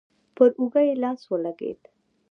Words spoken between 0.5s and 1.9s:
اوږه يې لاس ولګېد.